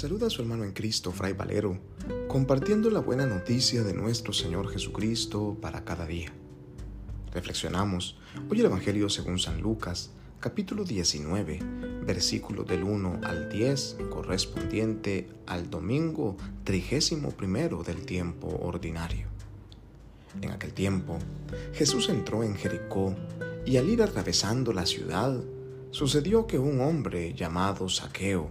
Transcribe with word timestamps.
saluda 0.00 0.30
su 0.30 0.40
hermano 0.40 0.64
en 0.64 0.72
Cristo, 0.72 1.12
Fray 1.12 1.34
Valero, 1.34 1.78
compartiendo 2.26 2.90
la 2.90 3.00
buena 3.00 3.26
noticia 3.26 3.82
de 3.82 3.92
nuestro 3.92 4.32
Señor 4.32 4.70
Jesucristo 4.70 5.58
para 5.60 5.84
cada 5.84 6.06
día. 6.06 6.32
Reflexionamos 7.34 8.16
hoy 8.48 8.60
el 8.60 8.64
Evangelio 8.64 9.10
según 9.10 9.38
San 9.38 9.60
Lucas, 9.60 10.10
capítulo 10.40 10.84
19, 10.84 11.58
versículo 12.06 12.64
del 12.64 12.82
1 12.82 13.20
al 13.24 13.50
10, 13.50 13.98
correspondiente 14.08 15.28
al 15.46 15.68
domingo 15.68 16.38
trigésimo 16.64 17.28
primero 17.32 17.82
del 17.82 18.06
tiempo 18.06 18.48
ordinario. 18.62 19.26
En 20.40 20.50
aquel 20.50 20.72
tiempo, 20.72 21.18
Jesús 21.74 22.08
entró 22.08 22.42
en 22.42 22.54
Jericó 22.54 23.14
y 23.66 23.76
al 23.76 23.90
ir 23.90 24.02
atravesando 24.02 24.72
la 24.72 24.86
ciudad, 24.86 25.38
sucedió 25.90 26.46
que 26.46 26.58
un 26.58 26.80
hombre 26.80 27.34
llamado 27.34 27.90
Saqueo, 27.90 28.50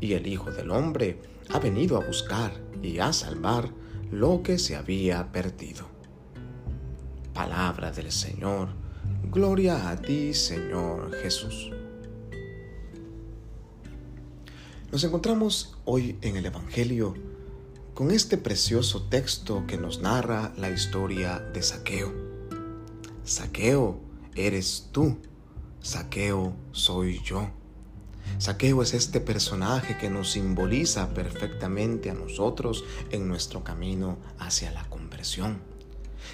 y 0.00 0.14
el 0.14 0.26
Hijo 0.26 0.50
del 0.50 0.70
Hombre 0.70 1.20
ha 1.50 1.58
venido 1.58 1.96
a 1.96 2.06
buscar 2.06 2.52
y 2.82 2.98
a 2.98 3.12
salvar 3.12 3.70
lo 4.10 4.42
que 4.42 4.58
se 4.58 4.76
había 4.76 5.32
perdido. 5.32 5.86
Palabra 7.32 7.90
del 7.90 8.12
Señor, 8.12 8.68
gloria 9.30 9.90
a 9.90 9.96
ti 9.96 10.34
Señor 10.34 11.12
Jesús. 11.22 11.70
Nos 14.92 15.02
encontramos 15.02 15.76
hoy 15.84 16.16
en 16.22 16.36
el 16.36 16.46
Evangelio 16.46 17.14
con 17.94 18.10
este 18.10 18.38
precioso 18.38 19.02
texto 19.08 19.64
que 19.66 19.76
nos 19.76 20.00
narra 20.00 20.52
la 20.56 20.70
historia 20.70 21.40
de 21.40 21.62
Saqueo. 21.62 22.12
Saqueo 23.24 24.00
eres 24.36 24.90
tú, 24.92 25.18
Saqueo 25.80 26.54
soy 26.72 27.20
yo. 27.24 27.50
Saqueo 28.38 28.82
es 28.82 28.94
este 28.94 29.20
personaje 29.20 29.96
que 29.96 30.10
nos 30.10 30.32
simboliza 30.32 31.14
perfectamente 31.14 32.10
a 32.10 32.14
nosotros 32.14 32.84
en 33.10 33.28
nuestro 33.28 33.64
camino 33.64 34.18
hacia 34.38 34.70
la 34.72 34.84
conversión, 34.88 35.60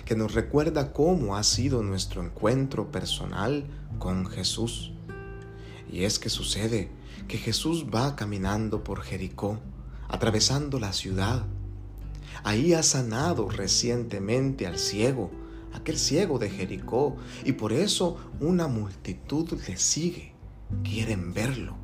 que 0.04 0.16
nos 0.16 0.34
recuerda 0.34 0.92
cómo 0.92 1.36
ha 1.36 1.42
sido 1.42 1.82
nuestro 1.82 2.22
encuentro 2.22 2.90
personal 2.90 3.66
con 3.98 4.26
Jesús. 4.26 4.92
Y 5.92 6.04
es 6.04 6.18
que 6.18 6.30
sucede 6.30 6.90
que 7.28 7.38
Jesús 7.38 7.86
va 7.94 8.16
caminando 8.16 8.82
por 8.82 9.02
Jericó, 9.02 9.60
atravesando 10.08 10.80
la 10.80 10.92
ciudad. 10.92 11.46
Ahí 12.42 12.72
ha 12.72 12.82
sanado 12.82 13.48
recientemente 13.48 14.66
al 14.66 14.78
ciego, 14.78 15.30
aquel 15.72 15.98
ciego 15.98 16.38
de 16.38 16.50
Jericó, 16.50 17.16
y 17.44 17.52
por 17.52 17.72
eso 17.72 18.16
una 18.40 18.66
multitud 18.66 19.52
le 19.68 19.76
sigue, 19.76 20.29
quieren 20.82 21.32
verlo 21.34 21.80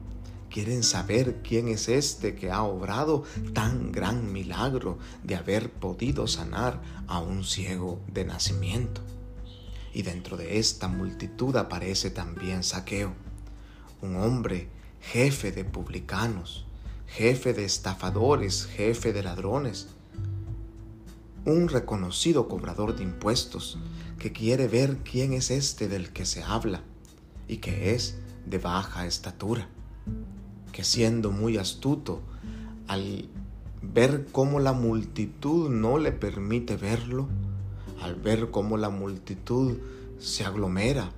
quieren 0.57 0.83
saber 0.83 1.43
quién 1.43 1.69
es 1.69 1.87
este 1.87 2.35
que 2.35 2.51
ha 2.51 2.63
obrado 2.63 3.25
tan 3.53 3.93
gran 3.93 4.33
milagro 4.33 4.97
de 5.23 5.37
haber 5.37 5.71
podido 5.71 6.27
sanar 6.27 6.81
a 7.09 7.19
un 7.19 7.45
ciego 7.45 8.01
de 8.11 8.25
nacimiento. 8.25 9.03
Y 9.93 10.01
dentro 10.01 10.39
de 10.39 10.59
esta 10.59 10.89
multitud 10.89 11.55
aparece 11.57 12.09
también 12.09 12.63
Saqueo, 12.63 13.13
un 14.01 14.17
hombre 14.17 14.71
jefe 15.03 15.53
de 15.53 15.67
publicanos, 15.67 16.65
jefe 17.07 17.53
de 17.53 17.67
estafadores, 17.67 18.65
jefe 18.65 19.13
de 19.13 19.25
ladrones, 19.25 19.89
un 21.45 21.69
reconocido 21.69 22.49
cobrador 22.49 22.97
de 22.97 23.03
impuestos 23.03 23.79
que 24.19 24.33
quiere 24.33 24.69
ver 24.69 24.97
quién 25.05 25.35
es 25.35 25.51
este 25.51 25.87
del 25.87 26.15
que 26.15 26.25
se 26.25 26.43
habla 26.43 26.83
y 27.47 27.59
que 27.59 27.95
es 27.95 28.17
de 28.47 28.59
baja 28.59 29.07
estatura 29.07 29.69
que 30.77 30.85
siendo 30.85 31.31
muy 31.31 31.57
astuto, 31.57 32.21
al 32.87 33.31
ver 33.81 34.27
cómo 34.31 34.61
la 34.61 34.75
multitud 34.75 35.71
no 35.71 35.97
le 35.97 36.13
permite 36.13 36.77
verlo, 36.77 37.29
al 38.03 38.17
ver 38.17 38.51
cómo 38.51 38.77
la 38.77 38.91
multitud 38.91 39.79
se 40.19 40.45
aglomera 40.45 41.13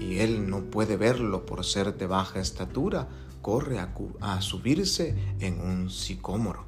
y 0.00 0.18
él 0.18 0.50
no 0.50 0.64
puede 0.64 0.96
verlo 0.96 1.46
por 1.46 1.64
ser 1.64 1.96
de 1.96 2.08
baja 2.08 2.40
estatura, 2.40 3.06
corre 3.40 3.78
a, 3.78 4.40
subirse 4.42 5.14
en 5.38 5.60
un 5.60 5.90
sicómoro. 5.90 6.64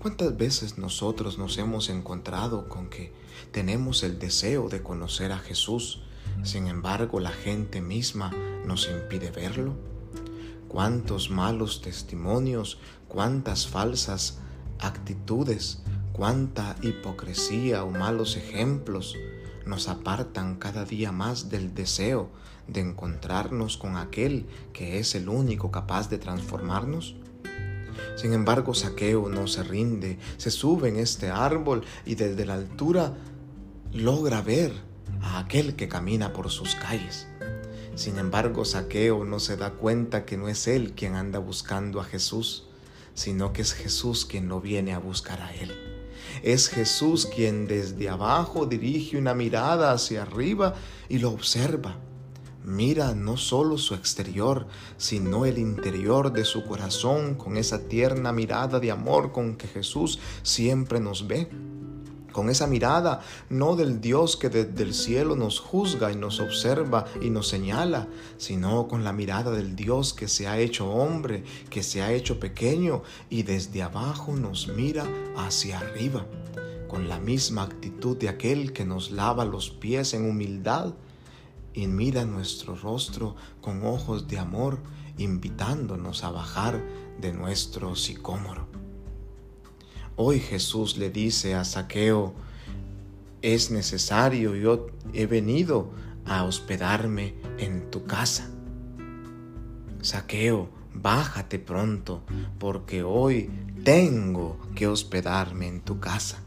¿Cuántas 0.00 0.38
veces 0.38 0.78
nosotros 0.78 1.36
nos 1.36 1.58
hemos 1.58 1.90
encontrado 1.90 2.70
con 2.70 2.88
que 2.88 3.12
tenemos 3.52 4.02
el 4.02 4.18
deseo 4.18 4.70
de 4.70 4.82
conocer 4.82 5.32
a 5.32 5.38
Jesús, 5.38 6.00
sin 6.42 6.66
embargo 6.66 7.20
la 7.20 7.32
gente 7.32 7.80
misma 7.80 8.30
nos 8.64 8.88
impide 8.88 9.30
verlo? 9.30 9.74
cuántos 10.68 11.30
malos 11.30 11.80
testimonios, 11.80 12.78
cuántas 13.08 13.66
falsas 13.66 14.38
actitudes, 14.78 15.82
cuánta 16.12 16.76
hipocresía 16.82 17.82
o 17.84 17.90
malos 17.90 18.36
ejemplos 18.36 19.16
nos 19.64 19.88
apartan 19.88 20.56
cada 20.56 20.84
día 20.84 21.12
más 21.12 21.48
del 21.48 21.74
deseo 21.74 22.30
de 22.68 22.80
encontrarnos 22.80 23.76
con 23.76 23.96
aquel 23.96 24.46
que 24.72 24.98
es 24.98 25.14
el 25.14 25.28
único 25.28 25.70
capaz 25.70 26.10
de 26.10 26.18
transformarnos? 26.18 27.16
Sin 28.16 28.34
embargo, 28.34 28.74
Saqueo 28.74 29.30
no 29.30 29.46
se 29.46 29.62
rinde, 29.62 30.18
se 30.36 30.50
sube 30.50 30.90
en 30.90 30.96
este 30.96 31.30
árbol 31.30 31.84
y 32.04 32.16
desde 32.16 32.44
la 32.44 32.54
altura 32.54 33.14
logra 33.92 34.42
ver 34.42 34.72
a 35.20 35.38
aquel 35.38 35.76
que 35.76 35.88
camina 35.88 36.32
por 36.32 36.50
sus 36.50 36.74
calles. 36.74 37.26
Sin 37.94 38.18
embargo, 38.18 38.64
Saqueo 38.64 39.24
no 39.24 39.40
se 39.40 39.56
da 39.56 39.70
cuenta 39.70 40.26
que 40.26 40.36
no 40.36 40.48
es 40.48 40.66
él 40.66 40.92
quien 40.94 41.14
anda 41.14 41.38
buscando 41.38 42.00
a 42.00 42.04
Jesús, 42.04 42.66
sino 43.14 43.52
que 43.52 43.62
es 43.62 43.72
Jesús 43.72 44.26
quien 44.26 44.48
lo 44.48 44.60
viene 44.60 44.92
a 44.92 44.98
buscar 44.98 45.40
a 45.40 45.54
él. 45.54 45.72
Es 46.42 46.68
Jesús 46.68 47.26
quien 47.26 47.66
desde 47.66 48.08
abajo 48.08 48.66
dirige 48.66 49.16
una 49.16 49.34
mirada 49.34 49.92
hacia 49.92 50.22
arriba 50.22 50.74
y 51.08 51.18
lo 51.18 51.30
observa. 51.30 51.96
Mira 52.62 53.14
no 53.14 53.36
solo 53.36 53.78
su 53.78 53.94
exterior, 53.94 54.66
sino 54.98 55.46
el 55.46 55.56
interior 55.56 56.32
de 56.32 56.44
su 56.44 56.64
corazón 56.64 57.36
con 57.36 57.56
esa 57.56 57.88
tierna 57.88 58.32
mirada 58.32 58.80
de 58.80 58.90
amor 58.90 59.32
con 59.32 59.56
que 59.56 59.68
Jesús 59.68 60.18
siempre 60.42 61.00
nos 61.00 61.28
ve 61.28 61.48
con 62.36 62.50
esa 62.50 62.66
mirada, 62.66 63.22
no 63.48 63.76
del 63.76 64.02
Dios 64.02 64.36
que 64.36 64.50
desde 64.50 64.82
el 64.82 64.92
cielo 64.92 65.36
nos 65.36 65.58
juzga 65.58 66.12
y 66.12 66.16
nos 66.16 66.38
observa 66.38 67.06
y 67.22 67.30
nos 67.30 67.48
señala, 67.48 68.08
sino 68.36 68.88
con 68.88 69.04
la 69.04 69.14
mirada 69.14 69.52
del 69.52 69.74
Dios 69.74 70.12
que 70.12 70.28
se 70.28 70.46
ha 70.46 70.58
hecho 70.58 70.90
hombre, 70.90 71.44
que 71.70 71.82
se 71.82 72.02
ha 72.02 72.12
hecho 72.12 72.38
pequeño 72.38 73.02
y 73.30 73.42
desde 73.44 73.82
abajo 73.82 74.36
nos 74.36 74.68
mira 74.68 75.06
hacia 75.34 75.78
arriba, 75.78 76.26
con 76.88 77.08
la 77.08 77.18
misma 77.18 77.62
actitud 77.62 78.18
de 78.18 78.28
aquel 78.28 78.74
que 78.74 78.84
nos 78.84 79.10
lava 79.10 79.46
los 79.46 79.70
pies 79.70 80.12
en 80.12 80.28
humildad 80.28 80.92
y 81.72 81.86
mira 81.86 82.26
nuestro 82.26 82.76
rostro 82.76 83.34
con 83.62 83.82
ojos 83.86 84.28
de 84.28 84.38
amor, 84.38 84.78
invitándonos 85.16 86.22
a 86.22 86.32
bajar 86.32 86.84
de 87.18 87.32
nuestro 87.32 87.96
sicómoro. 87.96 88.85
Hoy 90.18 90.40
Jesús 90.40 90.96
le 90.96 91.10
dice 91.10 91.54
a 91.54 91.64
Saqueo, 91.64 92.32
es 93.42 93.70
necesario, 93.70 94.56
yo 94.56 94.86
he 95.12 95.26
venido 95.26 95.90
a 96.24 96.44
hospedarme 96.44 97.34
en 97.58 97.90
tu 97.90 98.06
casa. 98.06 98.48
Saqueo, 100.00 100.70
bájate 100.94 101.58
pronto, 101.58 102.22
porque 102.58 103.02
hoy 103.02 103.50
tengo 103.84 104.58
que 104.74 104.86
hospedarme 104.86 105.68
en 105.68 105.82
tu 105.82 106.00
casa. 106.00 106.42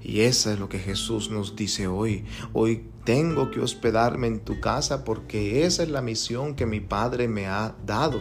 Y 0.00 0.20
eso 0.20 0.52
es 0.52 0.60
lo 0.60 0.68
que 0.68 0.78
Jesús 0.78 1.30
nos 1.30 1.56
dice 1.56 1.88
hoy. 1.88 2.26
Hoy 2.52 2.84
tengo 3.02 3.50
que 3.50 3.60
hospedarme 3.60 4.28
en 4.28 4.38
tu 4.38 4.60
casa 4.60 5.04
porque 5.04 5.66
esa 5.66 5.82
es 5.82 5.88
la 5.88 6.00
misión 6.00 6.54
que 6.54 6.64
mi 6.64 6.78
Padre 6.78 7.26
me 7.26 7.48
ha 7.48 7.74
dado. 7.84 8.20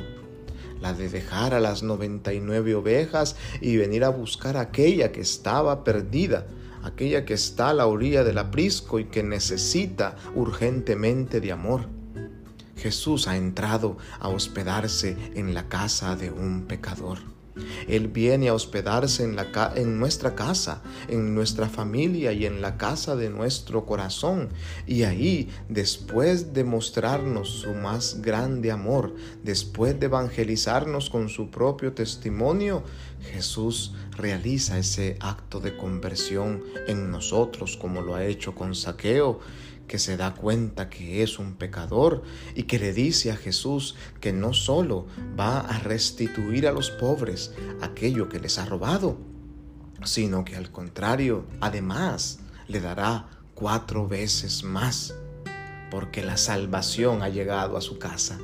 La 0.82 0.94
de 0.94 1.10
dejar 1.10 1.54
a 1.54 1.60
las 1.60 1.84
99 1.84 2.76
ovejas 2.76 3.36
y 3.62 3.78
venir 3.78 4.04
a 4.04 4.10
buscar 4.10 4.58
aquella 4.58 5.12
que 5.12 5.22
estaba 5.22 5.84
perdida, 5.84 6.48
aquella 6.84 7.26
que 7.26 7.34
está 7.34 7.70
a 7.70 7.74
la 7.74 7.88
orilla 7.88 8.24
del 8.24 8.38
aprisco 8.38 9.00
y 9.00 9.06
que 9.06 9.24
necesita 9.24 10.16
urgentemente 10.36 11.42
de 11.42 11.52
amor. 11.52 11.90
Jesús 12.76 13.28
ha 13.28 13.38
entrado 13.38 13.98
a 14.20 14.30
hospedarse 14.30 15.18
en 15.34 15.54
la 15.54 15.68
casa 15.68 16.16
de 16.16 16.32
un 16.32 16.66
pecador. 16.68 17.37
Él 17.88 18.08
viene 18.08 18.50
a 18.50 18.54
hospedarse 18.54 19.24
en, 19.24 19.36
la, 19.36 19.48
en 19.76 20.00
nuestra 20.00 20.36
casa, 20.36 20.82
en 21.08 21.34
nuestra 21.34 21.70
familia 21.70 22.32
y 22.32 22.46
en 22.46 22.62
la 22.62 22.78
casa 22.78 23.16
de 23.16 23.30
nuestro 23.30 23.86
corazón. 23.86 24.50
Y 24.86 25.04
ahí, 25.04 25.50
después 25.70 26.54
de 26.54 26.64
mostrarnos 26.64 27.50
su 27.50 27.74
más 27.74 28.22
grande 28.22 28.72
amor, 28.72 29.16
después 29.44 30.00
de 30.00 30.08
evangelizarnos 30.08 31.10
con 31.10 31.30
su 31.30 31.50
propio 31.50 31.94
testimonio, 31.94 32.84
Jesús 33.22 33.94
realiza 34.16 34.78
ese 34.78 35.18
acto 35.20 35.60
de 35.60 35.76
conversión 35.76 36.64
en 36.88 37.12
nosotros 37.12 37.78
como 37.78 38.02
lo 38.02 38.16
ha 38.16 38.26
hecho 38.26 38.56
con 38.56 38.76
Saqueo 38.76 39.40
que 39.88 40.00
se 40.00 40.18
da 40.18 40.34
cuenta 40.34 40.90
que 40.90 41.24
es 41.24 41.40
un 41.40 41.56
pecador 41.56 42.24
y 42.56 42.64
que 42.64 42.80
le 42.80 42.94
dice 42.94 43.32
a 43.32 43.38
Jesús 43.38 43.96
que 44.20 44.34
no 44.34 44.54
solo 44.54 45.08
va 45.40 45.60
a 45.60 45.80
restituir 45.80 46.68
a 46.68 46.72
los 46.72 46.92
pobres 46.92 47.54
aquello 47.82 48.30
que 48.30 48.40
les 48.40 48.58
ha 48.58 48.66
robado, 48.66 49.18
sino 50.04 50.44
que 50.44 50.56
al 50.56 50.72
contrario, 50.72 51.46
además, 51.62 52.40
le 52.68 52.82
dará 52.82 53.30
cuatro 53.56 54.08
veces 54.08 54.64
más, 54.64 55.16
porque 55.90 56.24
la 56.24 56.38
salvación 56.38 57.24
ha 57.24 57.30
llegado 57.30 57.78
a 57.78 57.82
su 57.82 57.98
casa. 57.98 58.38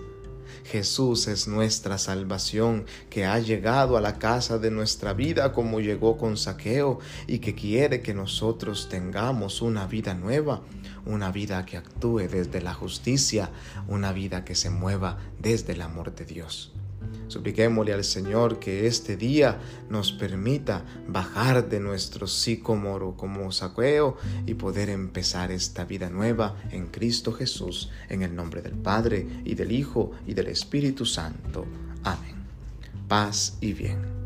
Jesús 0.66 1.28
es 1.28 1.48
nuestra 1.48 1.98
salvación 1.98 2.86
que 3.10 3.26
ha 3.26 3.38
llegado 3.40 3.98
a 3.98 4.02
la 4.02 4.18
casa 4.18 4.58
de 4.60 4.72
nuestra 4.72 5.14
vida 5.14 5.52
como 5.52 5.82
llegó 5.82 6.18
con 6.18 6.38
saqueo 6.38 7.00
y 7.28 7.40
que 7.40 7.54
quiere 7.54 8.02
que 8.02 8.14
nosotros 8.14 8.88
tengamos 8.90 9.62
una 9.62 9.88
vida 9.88 10.14
nueva, 10.14 10.62
una 11.06 11.32
vida 11.32 11.66
que 11.66 11.78
actúe 11.78 12.28
desde 12.30 12.62
la 12.62 12.74
justicia, 12.74 13.50
una 13.88 14.12
vida 14.12 14.46
que 14.46 14.56
se 14.56 14.70
mueva 14.70 15.18
desde 15.40 15.74
el 15.74 15.82
amor 15.82 16.16
de 16.16 16.26
Dios. 16.26 16.74
Supliquémosle 17.28 17.94
al 17.94 18.04
Señor 18.04 18.60
que 18.60 18.86
este 18.86 19.18
día 19.18 19.60
nos 19.90 20.12
permita 20.12 20.86
bajar 21.08 21.68
de 21.68 21.80
nuestro 21.80 22.28
sicómoro 22.28 23.16
como 23.18 23.52
saqueo 23.52 24.18
y 24.46 24.54
poder 24.54 24.90
empezar 24.90 25.52
esta 25.52 25.86
vida 25.86 26.10
nueva 26.10 26.56
en 26.72 26.88
Cristo 26.88 27.34
Jesús, 27.34 27.90
en 28.10 28.22
el 28.22 28.36
nombre 28.36 28.62
del 28.62 28.74
Padre 28.74 29.26
y 29.46 29.56
del 29.56 29.72
Hijo 29.72 30.12
y 30.28 30.34
del 30.34 30.48
Espíritu 30.48 31.06
Santo. 31.06 31.66
Amén. 32.04 32.36
Paz 33.08 33.58
y 33.62 33.74
bien. 33.74 34.23